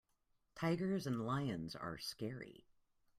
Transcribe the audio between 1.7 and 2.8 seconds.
are scary.